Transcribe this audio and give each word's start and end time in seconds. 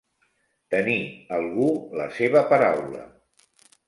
Tenir, 0.75 0.95
algú, 1.37 1.67
la 2.01 2.07
seva 2.21 2.41
paraula. 2.55 3.03